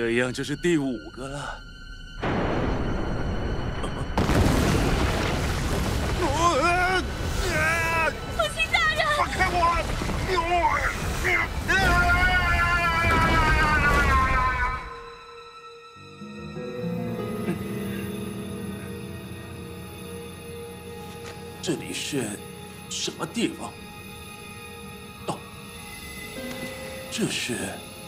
[0.00, 1.58] 这样就是第五个了。
[8.36, 9.58] 父亲大人，放开我！
[21.60, 22.38] 这里是
[22.88, 23.72] 什么地方？
[25.26, 25.36] 哦，
[27.10, 27.56] 这是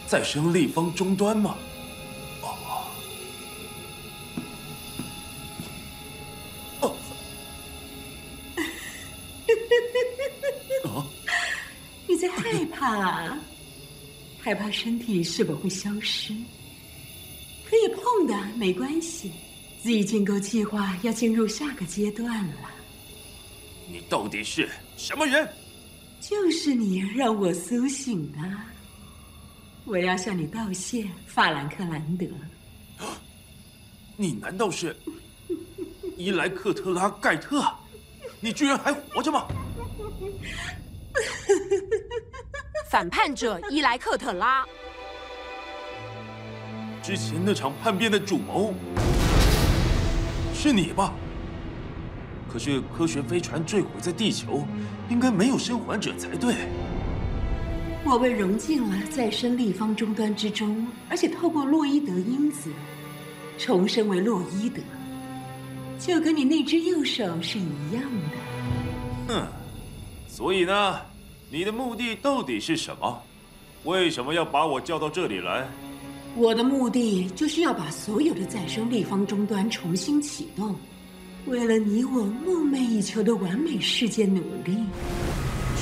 [0.06, 1.56] 再生立方终端吗？
[14.50, 16.34] 害怕身体是否会消失？
[17.68, 19.30] 可以碰的没关系。
[19.80, 22.68] 自己建构计划要进入下个阶段了。
[23.88, 25.48] 你到底是什么人？
[26.20, 28.38] 就是你让我苏醒的。
[29.84, 32.26] 我要向你道谢，法兰克兰德。
[34.16, 34.96] 你难道是
[36.16, 37.64] 伊莱克特拉盖特？
[38.40, 39.46] 你居然还活着吗？
[42.90, 44.66] 反叛者伊莱克特拉，
[47.00, 48.74] 之前那场叛变的主谋
[50.52, 51.12] 是你吧？
[52.52, 54.66] 可是科学飞船坠毁在地球，
[55.08, 56.52] 应该没有生还者才对。
[58.04, 62.72] 我被融进了再生立方终端之中，而且透过洛伊德因子
[63.56, 64.82] 重生为洛伊德，
[65.96, 69.32] 就跟你那只右手是一样的。
[69.32, 69.46] 哼，
[70.26, 71.00] 所以呢？
[71.52, 73.22] 你的目的到底是什么？
[73.82, 75.66] 为什么要把我叫到这里来？
[76.36, 80.76] 我的目的就是要把所有的再生立方终端重新启动，
[81.46, 84.76] 为了你我梦寐以求的完美世界努力。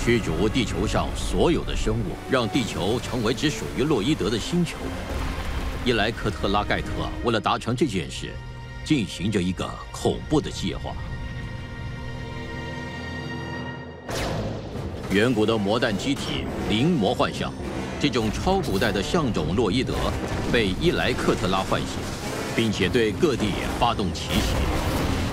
[0.02, 4.78] 驱逐地球上所有的生物，让地球成为只属于洛伊德的星球。
[5.84, 6.88] 伊莱克特拉盖特
[7.24, 8.32] 为了达成这件事，
[8.86, 10.96] 进行着一个恐怖的计划。
[15.10, 17.50] 远古的魔弹机体灵魔幻象，
[17.98, 19.94] 这种超古代的象种洛伊德
[20.52, 21.88] 被伊莱克特拉唤醒，
[22.54, 23.47] 并且对各地
[23.80, 24.54] 发动奇袭。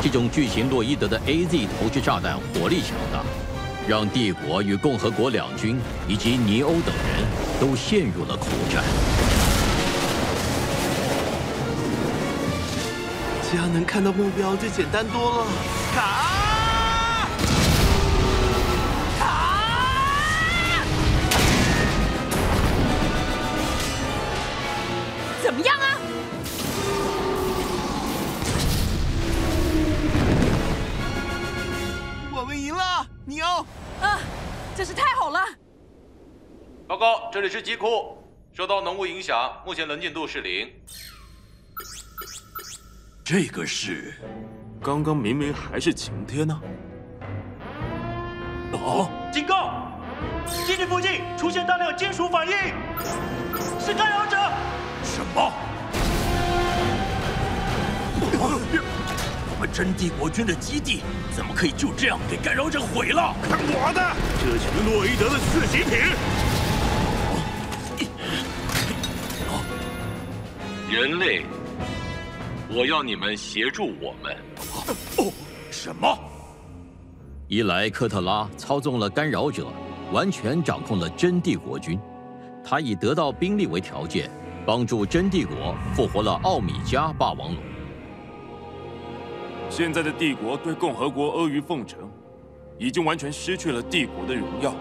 [0.02, 3.22] 这种巨型洛伊德的 AZ 投掷炸弹火力强大，
[3.86, 5.78] 让帝国与共和国两军
[6.08, 7.26] 以及尼欧等人
[7.60, 8.82] 都陷入了苦战。
[13.52, 15.48] 只要能看到目标，就简单多了。
[15.94, 16.45] 卡！
[36.88, 38.24] 报告，这里是机库，
[38.54, 40.72] 受到浓雾影响，目前能见度是零。
[43.24, 44.14] 这个是，
[44.80, 46.62] 刚刚明明还是晴天呢。
[48.74, 49.72] 哦，警告！
[50.68, 52.54] 基地附近出现大量金属反应，
[53.80, 54.38] 是干扰者。
[55.04, 55.52] 什么？
[59.66, 61.02] 们真帝国军的基地
[61.32, 63.34] 怎么可以就这样给干扰者毁了？
[63.42, 64.16] 看我的！
[64.40, 65.98] 这群洛伊德的次级品！
[70.88, 71.44] 人类，
[72.70, 74.38] 我要你们协助我们。
[75.18, 75.34] 哦，
[75.72, 76.16] 什么？
[77.48, 79.66] 伊莱克特拉操纵了干扰者，
[80.12, 82.00] 完全掌控了真帝国军。
[82.64, 84.30] 他以得到兵力为条件，
[84.64, 87.75] 帮助真帝国复活了奥米加霸王龙。
[89.70, 92.10] 现在的帝国对共和国阿谀奉承，
[92.78, 94.74] 已经完全失去了帝国的荣耀。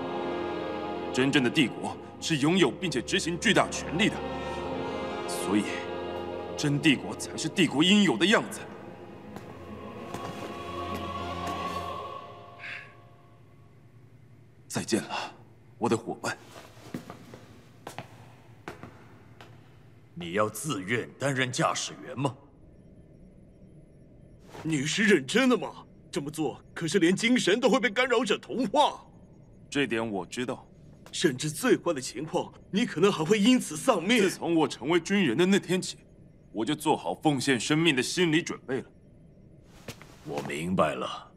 [1.13, 4.15] 真正的帝国是拥有并且执行巨大权力的，
[5.29, 5.65] 所以。
[6.57, 8.61] 真帝国才是帝国应有的样子。
[14.69, 15.11] 再见了，
[15.77, 16.39] 我的伙伴。
[20.15, 22.37] 你要自愿担任驾驶员吗？
[24.67, 25.85] 你是认真的吗？
[26.11, 29.05] 这么做可是连精神都会被干扰者同化。
[29.69, 30.67] 这点我知道。
[31.13, 34.19] 甚至最坏的情况，你可能还会因此丧命。
[34.19, 35.99] 自从我成为军人的那天起。
[36.51, 38.85] 我就做好奉献生命的心理准备了。
[40.25, 41.31] 我明白了，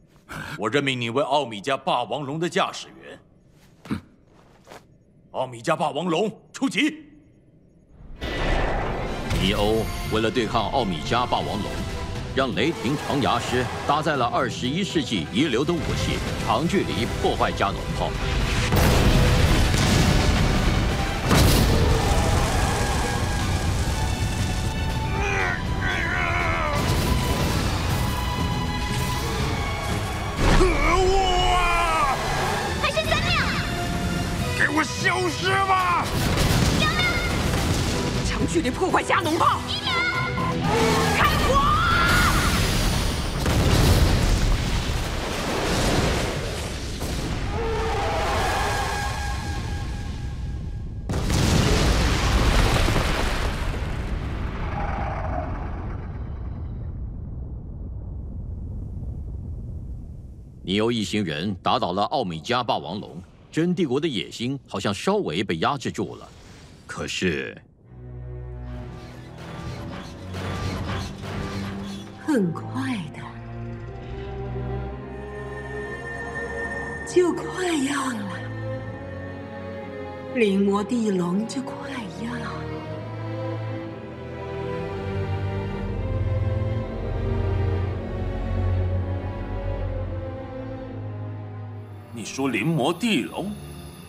[0.57, 4.00] 我任命你为奥米加霸王龙的驾驶员。
[5.31, 7.03] 奥米加霸王龙出击！
[9.39, 11.71] 尼欧为了对抗奥米加霸王龙，
[12.37, 18.11] 让雷霆长牙师搭载了二十一世纪遗留的武器长距离破坏加农炮。
[30.59, 32.15] 可恶啊
[32.83, 33.33] 还剩三秒
[34.59, 36.05] 给我消失吧
[38.29, 39.59] 长距离破坏加农炮。
[60.67, 66.27] 尼欧一行人打倒了奥米加霸王龙，真帝国的野心好像稍微被压制住了。
[66.85, 67.57] 可是，
[72.25, 72.65] 很快
[73.15, 73.21] 的，
[77.15, 78.39] 就快要了，
[80.35, 81.73] 灵魔地龙就快
[82.25, 82.33] 要
[92.33, 93.51] 说临摹地龙？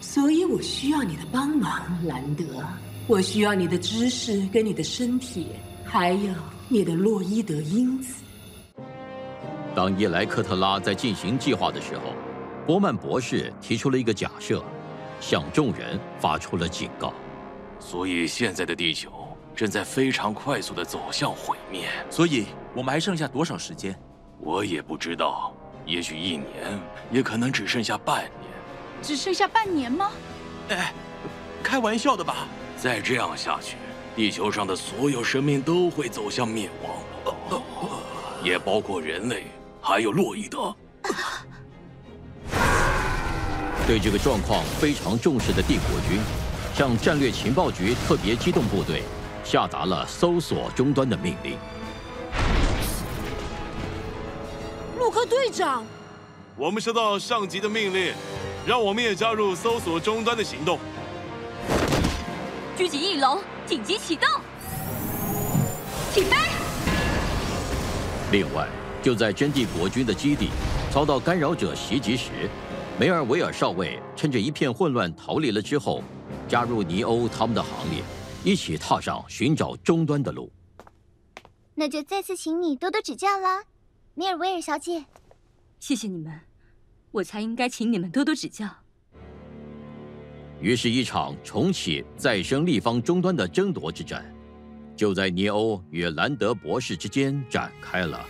[0.00, 2.44] 所以我需要你的帮忙，兰德。
[3.06, 5.46] 我需要你的知识跟你的身体，
[5.84, 6.34] 还有
[6.68, 8.22] 你的洛伊德因子。
[9.74, 12.12] 当伊莱克特拉在进行计划的时候，
[12.66, 14.62] 波曼博士提出了一个假设，
[15.20, 17.14] 向众人发出了警告。
[17.80, 19.10] 所以现在的地球
[19.54, 21.88] 正在非常快速的走向毁灭。
[22.10, 23.98] 所以我们还剩下多少时间？
[24.40, 25.52] 我也不知道，
[25.88, 26.78] 也许一年，
[27.10, 28.52] 也可能只剩下半年。
[29.02, 30.10] 只剩下半年吗？
[30.68, 30.92] 哎，
[31.62, 32.46] 开玩笑的吧？
[32.76, 33.76] 再这样下去，
[34.14, 37.62] 地球上的所有生命都会走向灭亡，
[38.44, 39.46] 也包括人类，
[39.80, 40.76] 还有洛伊德。
[43.86, 46.20] 对这个状况非常重视的帝国军，
[46.74, 49.04] 向战略情报局特别机动部队
[49.42, 51.56] 下达了搜索终端的命令。
[55.18, 55.84] 洛克队长，
[56.56, 58.14] 我们收到上级的命令。
[58.64, 60.78] 让我们也加入搜索终端的行动。
[62.76, 64.28] 狙击翼龙紧急启动，
[66.12, 66.36] 起飞。
[68.30, 68.68] 另外，
[69.02, 70.50] 就在真帝国军的基地
[70.92, 72.30] 遭到干扰者袭击时，
[72.96, 76.04] 梅尔维尔少尉趁着一片混乱逃离了之后，
[76.46, 78.04] 加入尼欧他们的行列，
[78.44, 80.48] 一起踏上寻找终端的路。
[81.74, 83.64] 那就再次请你多多指教啦，
[84.18, 85.04] 梅尔维尔小姐。
[85.78, 86.40] 谢谢你们。
[87.12, 88.68] 我才应该请你们多多指教。
[90.60, 94.28] 于是，一场重启再生立方终端的争夺之战，
[94.96, 98.26] 就在尼欧与兰德博士之间展开了。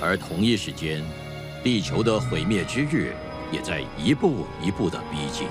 [0.00, 1.04] 而同一时间，
[1.64, 3.12] 地球的毁灭之日
[3.50, 5.48] 也在一步一步的逼近。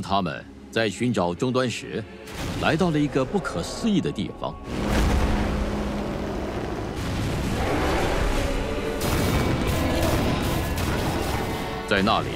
[0.00, 2.02] 他们在寻找终端时，
[2.60, 4.54] 来到了一个不可思议的地方。
[11.86, 12.28] 在那里，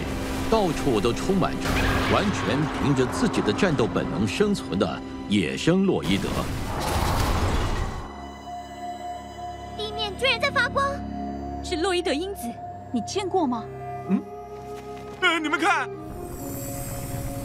[0.50, 1.68] 到处都充满着
[2.12, 6.28] 完全凭着自己的战斗本能生存的野生洛伊德。
[9.76, 10.84] 地面居然在发光，
[11.64, 12.42] 是洛伊德因子，
[12.92, 13.64] 你见过吗？
[14.10, 14.22] 嗯，
[15.22, 15.88] 呃，你们看。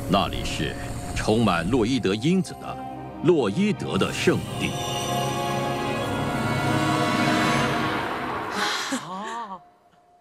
[0.09, 0.75] 那里是
[1.15, 2.77] 充满洛伊德因子的
[3.23, 4.69] 洛伊德的圣地。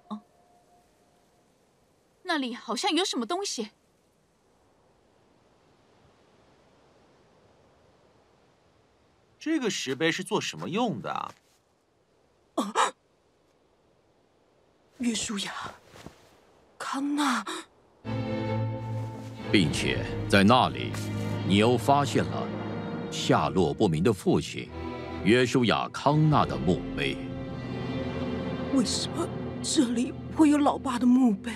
[0.08, 0.18] 啊！
[2.22, 3.70] 那里好像有什么东西。
[9.38, 11.10] 这个石碑是做什么用的？
[12.54, 12.64] 啊！
[14.98, 15.52] 约书亚，
[16.78, 17.44] 康纳。
[19.52, 20.90] 并且在那里，
[21.46, 22.48] 你又发现了
[23.10, 24.66] 下落不明的父亲
[25.24, 27.18] 约书亚·康纳的墓碑。
[28.74, 29.28] 为什么
[29.62, 31.52] 这里会有老爸的墓碑？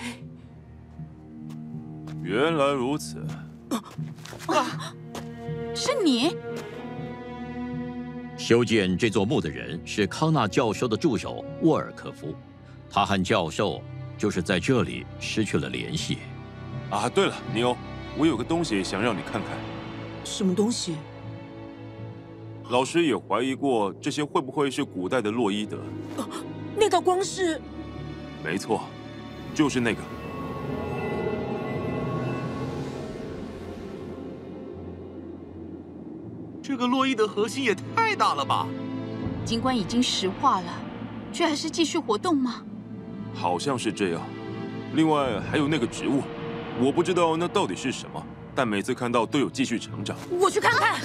[2.22, 3.26] 原来如此。
[3.70, 3.82] 啊，
[4.48, 4.94] 啊，
[5.74, 6.36] 是你？
[8.36, 12.34] 修建这座墓的人是康纳教授的助手沃尔科夫，
[12.90, 13.80] 他和教授
[14.18, 16.18] 就是在这里失去了联系。
[16.90, 17.76] 啊，对了，尼欧，
[18.16, 19.50] 我有个东西想让你看看。
[20.25, 20.97] 什么东西？
[22.69, 25.78] 老师也怀疑过，这些会不会是古代的洛伊德？
[26.16, 26.28] 啊，
[26.76, 27.61] 那道光是？
[28.45, 28.83] 没错，
[29.55, 30.00] 就是那个。
[36.62, 38.66] 这个洛伊德核心也太大了吧！
[39.45, 40.73] 尽管已经石化了，
[41.33, 42.62] 却还是继续活动吗？
[43.33, 44.23] 好像是这样。
[44.95, 46.23] 另外还有那个植物，
[46.78, 48.23] 我不知道那到底是什么，
[48.54, 50.16] 但每次看到都有继续成长。
[50.30, 51.00] 我去看看。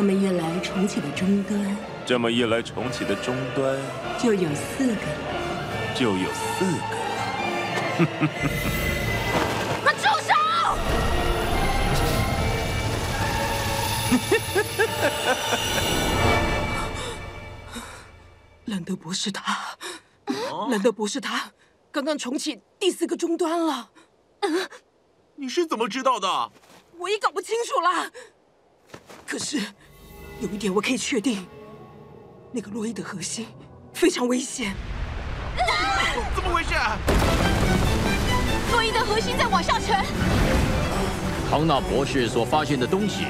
[0.00, 1.76] 这么一来，重启的终端，
[2.06, 3.78] 这么一来，重启的终端
[4.18, 5.02] 就有四个，
[5.94, 6.80] 就有四个。
[9.84, 10.32] 快住手！
[18.64, 19.76] 兰德博士他，
[20.70, 21.52] 兰德博士他
[21.92, 23.90] 刚刚重启第四个终端了。
[25.34, 26.50] 你是怎么知道的？
[26.96, 28.10] 我也搞不清楚了。
[29.26, 29.58] 可是
[30.40, 31.46] 有一点我可以确定，
[32.52, 33.46] 那个洛伊的核心
[33.94, 34.74] 非常危险。
[36.34, 36.74] 怎么回事？
[38.72, 40.04] 洛伊的核心在往下沉。
[41.48, 43.26] 康纳博士所发现的东西，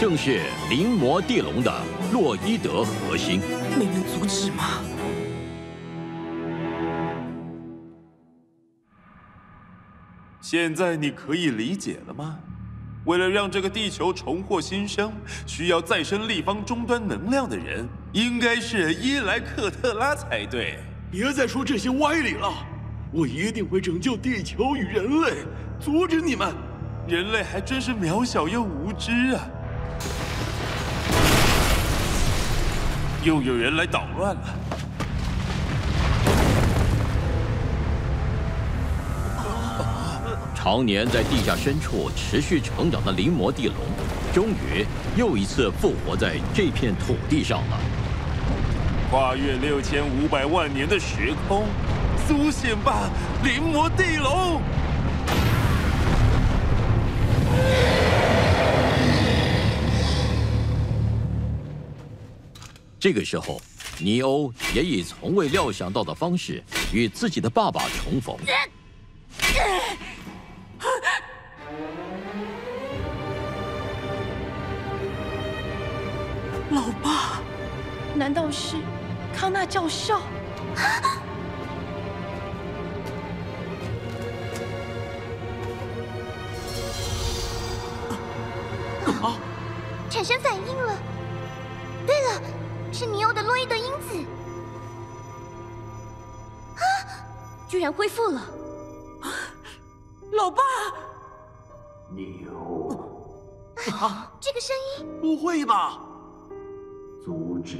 [0.00, 1.72] 正是灵魔地龙的
[2.12, 3.40] 洛伊德核心。
[3.78, 4.80] 没能阻止吗？
[10.40, 12.38] 现在你可以理解了吗？
[13.04, 15.12] 为了让这个地球重获新生，
[15.46, 20.78] 需要再生立方终端能量的人，应该是伊莱克特拉才对。
[21.10, 22.50] 别再说这些歪理了！
[23.12, 25.34] 我一定会拯救地球与人类，
[25.78, 26.54] 阻止你们。
[27.06, 29.46] 人类还真是渺小又无知啊！
[33.22, 34.42] 又有人来捣乱了。
[40.64, 43.76] 常年在地下深处持续成长的灵魔地龙，
[44.32, 44.82] 终于
[45.14, 47.78] 又一次复活在这片土地上了。
[49.10, 51.66] 跨越六千五百万年的时空，
[52.26, 53.10] 苏醒吧，
[53.44, 54.62] 灵魔地龙！
[62.98, 63.60] 这个时候，
[63.98, 68.34] 尼欧也以从未料想到的方式与自己的爸爸重逢。
[76.70, 77.40] 老爸，
[78.14, 78.76] 难道是
[79.34, 80.14] 康纳教授？
[80.14, 80.20] 啊！
[90.10, 90.96] 产生反应了。
[92.06, 92.40] 对了，
[92.92, 94.16] 是尼欧的洛伊德因子。
[96.76, 96.82] 啊！
[97.68, 98.40] 居然恢复了。
[100.32, 100.62] 老爸。
[103.92, 104.32] 啊！
[104.40, 105.06] 这个声音。
[105.20, 106.00] 不会吧？
[107.24, 107.78] 阻止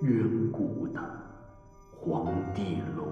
[0.00, 1.00] 远古的
[2.00, 3.06] 黄帝龙，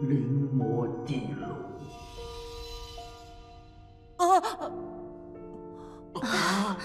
[0.00, 1.48] 灵魔地龙。
[4.16, 4.40] 啊！
[6.22, 6.76] 啊！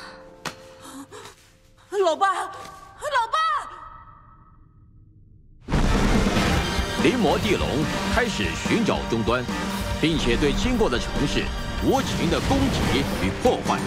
[2.04, 2.52] 老爸，老
[3.32, 3.38] 爸！
[7.04, 7.68] 灵魔地龙
[8.14, 9.44] 开始寻找终端，
[10.00, 11.44] 并且对经过的城市
[11.84, 13.80] 无情的攻击与破坏。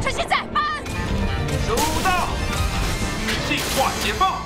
[0.00, 0.62] 趁现在，搬！
[1.66, 2.28] 收到！
[3.48, 4.42] 进化解放，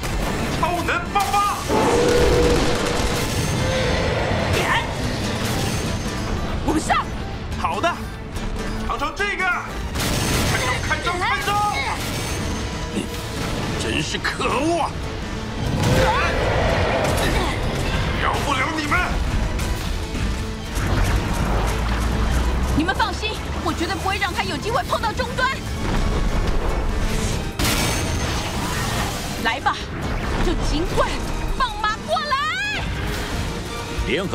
[0.61, 1.48] 超能爆发！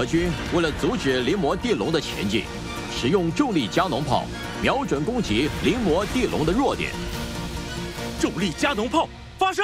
[0.06, 2.44] 军为了阻止灵魔地龙的前进，
[2.96, 4.26] 使用重力加农炮
[4.62, 6.92] 瞄准攻击灵魔地龙的弱点。
[8.20, 9.08] 重力加农炮
[9.38, 9.62] 发射！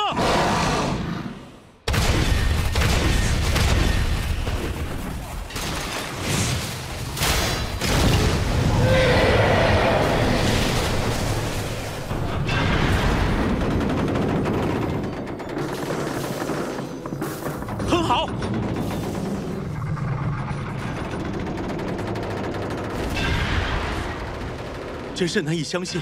[25.19, 25.99] 真是难以相信，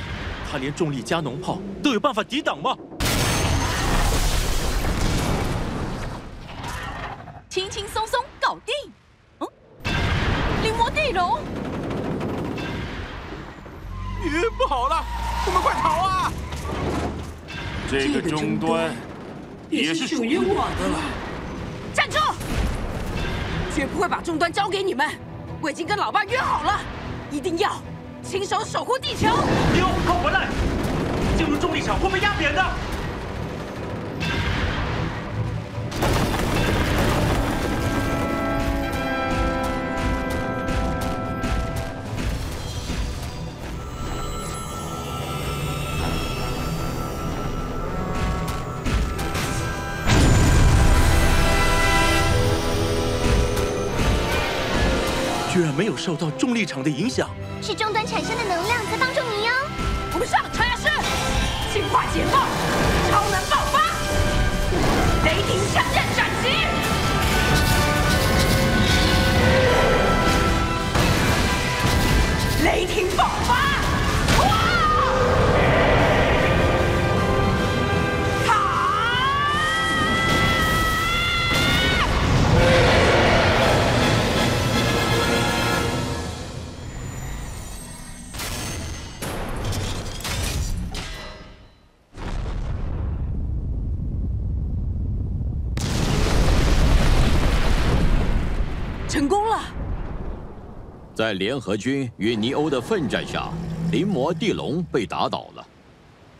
[0.47, 2.77] 他连重力加农炮都有办法抵挡吗？
[7.49, 8.75] 轻轻松松搞定。
[9.39, 9.47] 嗯，
[10.61, 11.39] 灵魔地龙。
[14.23, 15.03] 咦，不好了，
[15.47, 16.31] 我们快逃啊！
[17.89, 18.93] 这个终端
[19.67, 20.99] 也是属于我的了。
[21.91, 22.19] 站住！
[23.75, 25.09] 绝不会把终端交给你们。
[25.59, 26.79] 我已经跟老爸约好了，
[27.31, 27.81] 一定要
[28.27, 29.29] 亲手守护地球。
[29.73, 30.49] 你给我快回来！
[31.37, 32.61] 进入重力场会被压扁的。
[55.57, 57.27] 居然没有受到重力场的影响，
[57.63, 59.53] 是终端产生的能量在帮助你哦。
[60.13, 60.83] 我们上长牙师，
[61.73, 62.45] 净化解放，
[63.09, 63.79] 超能爆发，
[65.25, 66.49] 雷霆枪刃斩击，
[72.63, 73.66] 雷霆爆发。
[101.15, 103.49] 在联合军与尼欧的奋战下，
[103.91, 105.67] 灵魔地龙被打倒了。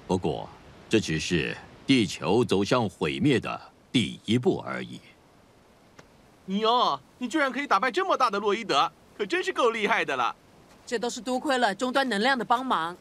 [0.06, 0.48] 不过，
[0.88, 3.60] 这只是地球走向毁灭的
[3.92, 5.02] 第一步而已。
[6.46, 10.36] 尼欧，你居然可以打败这么大的洛伊德，可真是够厉害的了。
[10.86, 12.96] 这都是多亏了终端能量的帮忙。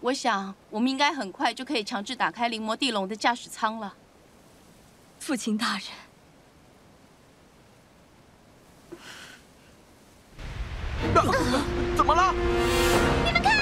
[0.00, 3.94] 我想，我们应该很快就可以强制打开灵魔地龙的驾驶舱了。
[5.18, 6.05] 父亲大人。
[11.96, 12.32] 怎么了？
[13.24, 13.52] 你们看！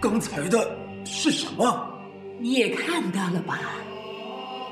[0.00, 1.89] 刚才的是什么？
[2.40, 3.60] 你也看到了吧？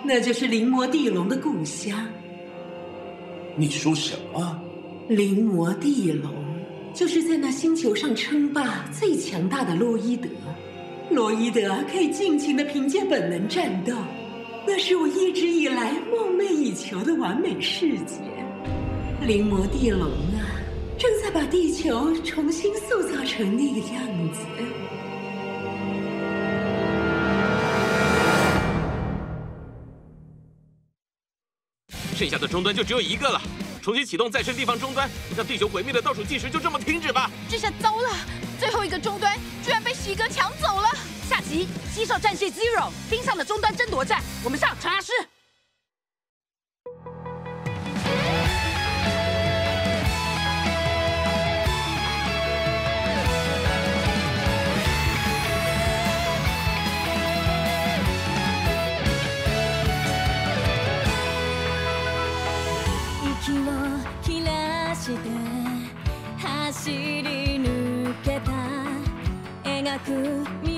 [0.03, 2.09] 那就是灵魔地龙的故乡。
[3.57, 4.59] 你说什么？
[5.09, 6.33] 灵魔地龙
[6.95, 10.29] 就是在那星球上称霸最强大的洛伊德。
[11.11, 13.93] 洛伊德可以尽情的凭借本能战斗，
[14.67, 18.17] 那是我一直以来梦寐以求的完美世界。
[19.27, 20.57] 灵魔地龙啊，
[20.97, 24.41] 正在把地球重新塑造成那个样子。
[32.19, 33.41] 剩下的终端就只有一个了，
[33.81, 37.31] 重新启动再生地方终端，让地球毁灭的倒数计时就这么停止吧。
[37.49, 38.11] 这下糟了，
[38.59, 40.89] 最后一个终端居然被喜哥抢走了。
[41.31, 45.13] 下集《西兽战士 Zero》冰上的终端争夺战，我们上长牙师。
[66.89, 68.53] 走り抜けた。
[69.63, 70.78] 描く未来